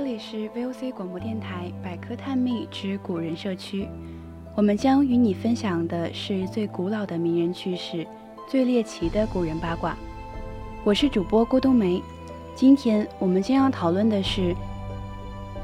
[0.00, 3.86] 这里是 VOC 广播电台百科探秘之古人社区，
[4.56, 8.06] 我们将与你分享的是最古老的名人趣事，
[8.48, 9.94] 最猎奇的古人八卦。
[10.84, 12.02] 我是主播郭冬梅，
[12.54, 14.56] 今天我们将要讨论的是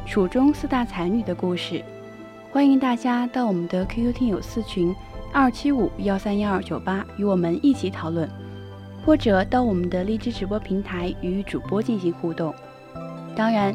[0.04, 1.82] 蜀中四大才女的故事。
[2.52, 4.94] 欢迎大家到我们的 QQ 听友四群
[5.32, 8.28] 二七五幺三幺二九八与我们一起讨论，
[9.02, 12.54] 或者到我们的荔枝直播平台与主播进行互动。
[13.34, 13.74] 当然。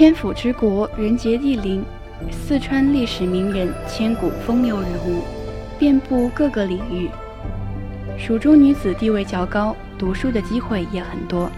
[0.00, 1.84] 天府之国，人杰地灵，
[2.30, 5.24] 四川历史名人，千古风流人物，
[5.78, 7.10] 遍布各个领域。
[8.18, 11.50] 蜀中女子地位较高，读书的机会也很多，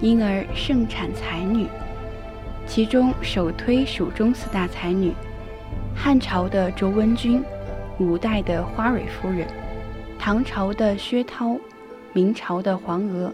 [0.00, 1.66] 因而盛产才女。
[2.66, 5.12] 其中首推蜀中四大才女：
[5.94, 7.44] 汉朝的卓文君，
[7.98, 9.46] 五代的花蕊夫人，
[10.18, 11.58] 唐朝的薛涛，
[12.14, 13.30] 明朝的黄娥。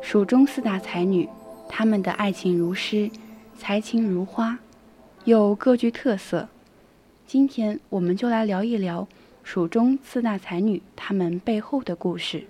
[0.00, 1.28] 蜀中四大才女，
[1.68, 3.08] 她们的爱情如诗。
[3.62, 4.58] 才情如花，
[5.24, 6.48] 又各具特色。
[7.24, 9.06] 今天我们就来聊一聊
[9.44, 12.44] 蜀中四大才女她们背后的故事。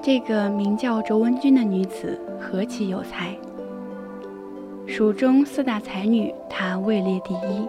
[0.00, 3.36] 这个名叫卓文君的女子何其有才！
[4.86, 7.66] 蜀中四大才女，她位列第一。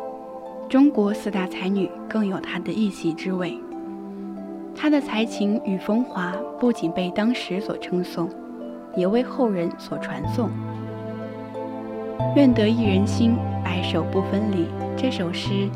[0.70, 3.60] 中国四大才女更有她的一席之位。
[4.80, 8.30] 他的才情与风华不仅被当时所称颂，
[8.96, 10.52] 也为后人所传颂。
[12.36, 14.68] 愿得一人心，白首不分离。
[14.96, 15.68] 这首诗，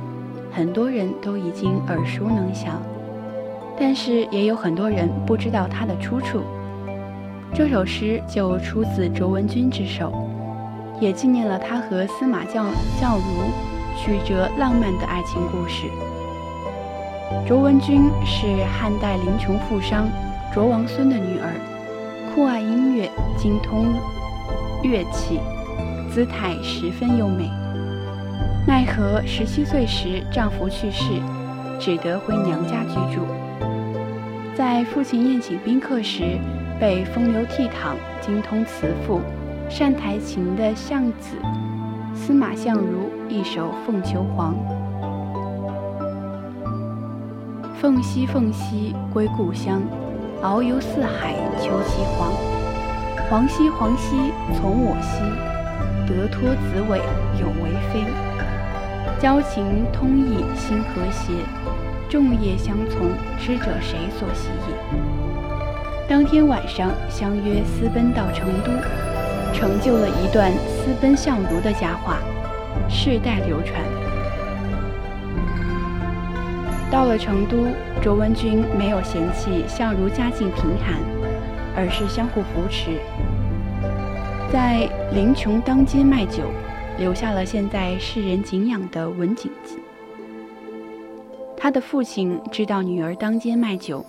[0.51, 2.79] 很多人都已经耳熟能详，
[3.75, 6.41] 但是也有很多人不知道它的出处。
[7.55, 10.13] 这首诗就出自卓文君之手，
[10.99, 12.67] 也纪念了他和司马相
[12.99, 13.23] 相如
[13.97, 15.87] 曲折浪漫的爱情故事。
[17.47, 20.07] 卓文君是汉代灵琼富商
[20.53, 21.53] 卓王孙的女儿，
[22.33, 23.93] 酷爱音乐，精通
[24.83, 25.39] 乐器，
[26.09, 27.49] 姿态十分优美。
[28.67, 31.03] 奈何十七岁时丈夫去世，
[31.79, 33.25] 只得回娘家居住。
[34.55, 36.37] 在父亲宴请宾客时，
[36.79, 39.19] 被风流倜傥、精通词赋、
[39.69, 41.37] 善弹琴的相子
[42.13, 44.53] 司马相如一首《凤求凰》。
[47.81, 49.81] 凤兮凤兮归故乡，
[50.43, 52.31] 遨游四海求其凰。
[53.27, 55.23] 凰兮凰兮从我兮，
[56.05, 56.99] 得脱子尾
[57.39, 58.05] 永为妃。
[59.19, 61.33] 交情通义心和谐，
[62.07, 63.09] 众业相从，
[63.39, 66.07] 知者谁所喜也？
[66.07, 68.69] 当天晚上相约私奔到成都，
[69.55, 72.19] 成就了一段私奔相如的佳话，
[72.87, 74.00] 世代流传。
[76.91, 77.67] 到了成都，
[78.03, 80.99] 卓文君没有嫌弃相如家境贫寒，
[81.73, 82.99] 而是相互扶持，
[84.51, 86.43] 在临邛当街卖酒，
[86.99, 89.77] 留下了现在世人敬仰的文景记。
[91.55, 94.05] 他的父亲知道女儿当街卖酒，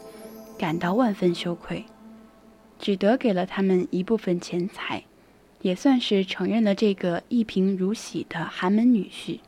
[0.58, 1.84] 感到万分羞愧，
[2.81, 5.05] 只得给了他们一部分钱财，
[5.61, 9.38] 也算是承认了这个一贫如洗的寒门女婿。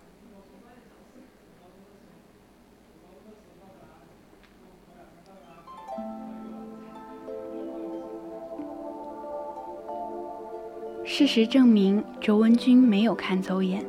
[11.16, 13.84] 事实证明，卓文君没有看走眼。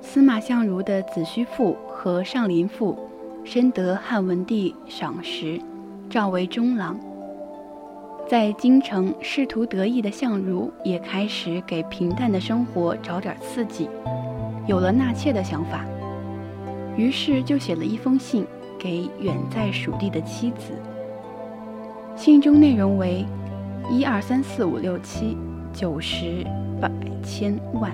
[0.00, 2.98] 司马相如的子虚赋和上林赋，
[3.44, 5.60] 深得汉文帝赏识，
[6.08, 6.98] 召为中郎。
[8.26, 13.90] 在京城仕途得意的相如，也开始给平淡的生活找点刺激，
[14.66, 15.84] 有了纳妾的想法。
[16.96, 18.46] 于是就写了一封信
[18.78, 20.72] 给远在蜀地的妻子。
[22.16, 23.26] 信中内容为：
[23.90, 25.36] 一二三四五六七。
[25.72, 26.44] 九十
[26.80, 26.90] 百
[27.22, 27.90] 千万。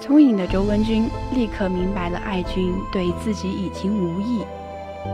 [0.00, 4.42] 聪颖的周文君立刻明白了爱君对自己已经无意，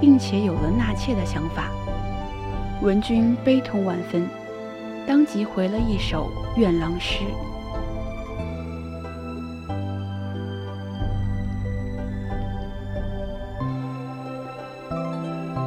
[0.00, 1.68] 并且有了纳妾的想法。
[2.80, 4.28] 文君悲痛万分，
[5.06, 7.24] 当即回了一首怨郎诗。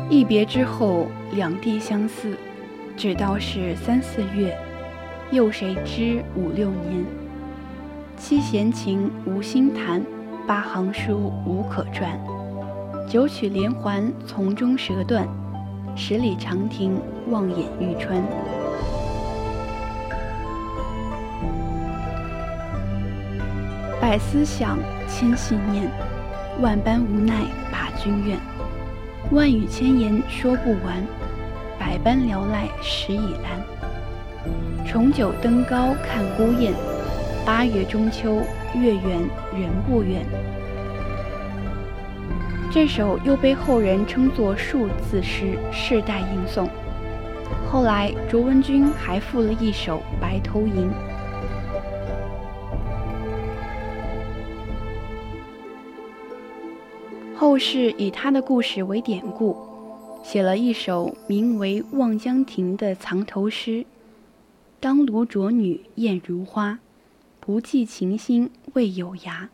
[0.10, 2.36] 一别之后，两地相思，
[2.98, 4.58] 只道是三四月。
[5.32, 7.06] 又谁知五六年？
[8.18, 10.04] 七弦琴无心弹，
[10.46, 12.20] 八行书无可传。
[13.08, 15.26] 九曲连环从中折断，
[15.96, 17.00] 十里长亭
[17.30, 18.22] 望眼欲穿。
[24.02, 25.90] 百思想，千系念，
[26.60, 28.38] 万般无奈把君怨。
[29.32, 31.02] 万语千言说不完，
[31.80, 33.81] 百般聊赖时已阑。
[34.88, 36.74] 重九登高看孤雁，
[37.46, 38.42] 八月中秋
[38.76, 39.20] 月圆
[39.54, 40.26] 人不圆。
[42.72, 46.68] 这首又被后人称作数字诗，世代吟诵。
[47.70, 50.90] 后来卓文君还赋了一首《白头吟》。
[57.36, 59.58] 后世以他的故事为典故，
[60.24, 63.86] 写了一首名为《望江亭》的藏头诗。
[64.82, 66.80] 当卢卓女艳如花，
[67.40, 69.48] 不计情心未有涯。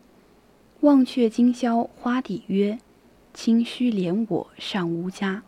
[0.79, 2.79] 忘却今宵花底约，
[3.33, 5.43] 清虚怜我尚无家。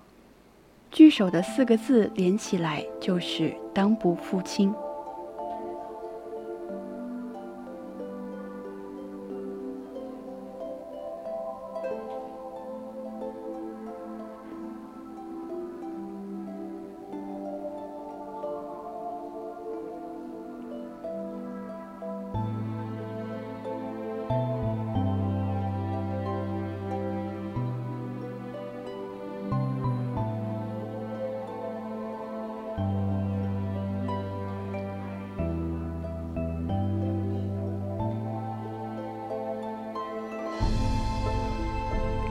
[0.92, 4.74] 句首的四个字连起来就是“当不负卿”。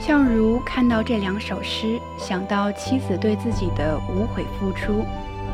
[0.09, 5.05] 相如看到这两首诗，想到妻子对自己的无悔付出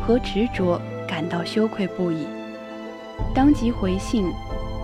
[0.00, 2.24] 和执着，感到羞愧不已，
[3.34, 4.30] 当即回信：“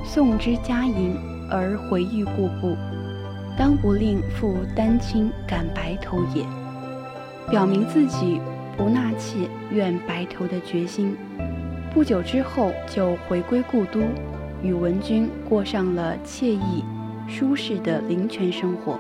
[0.02, 1.17] 送之佳银，
[1.49, 2.76] 而回忆故布，
[3.56, 6.44] 当不令负丹青感白头也。”
[7.49, 8.40] 表明自己
[8.76, 11.17] 不纳妾、愿白头的决心。
[11.94, 14.00] 不久之后，就回归故都，
[14.65, 16.84] 与文君过上了惬意、
[17.29, 18.98] 舒适的林泉生活。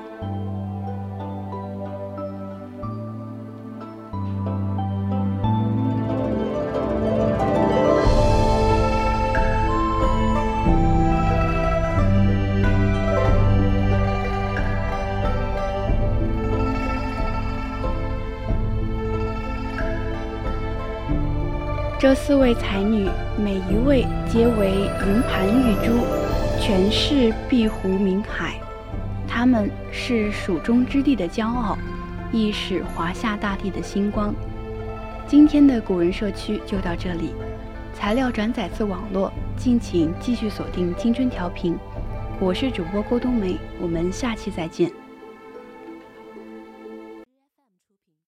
[22.00, 26.02] 这四位才女，每一位皆为银盘玉珠，
[26.58, 28.54] 全是碧湖明海。
[29.28, 31.76] 她们是蜀中之地的骄傲，
[32.32, 34.34] 亦是华夏大地的星光。
[35.26, 37.34] 今天的古人社区就到这里，
[37.92, 41.76] 材料转载自网络，敬请继续锁定青春调频。
[42.40, 44.90] 我是主播郭冬梅，我们下期再见。